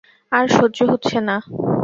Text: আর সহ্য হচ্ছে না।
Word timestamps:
আর 0.31 0.45
সহ্য 0.57 0.77
হচ্ছে 0.91 1.17
না। 1.27 1.35